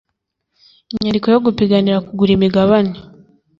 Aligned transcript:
inyandiko 0.93 1.27
yo 1.33 1.39
gupiganira 1.45 2.03
kugura 2.07 2.31
imigabane 2.37 2.95